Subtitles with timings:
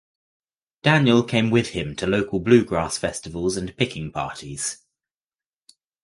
[0.81, 4.79] Daniel came with him to local bluegrass festivals and picking parties.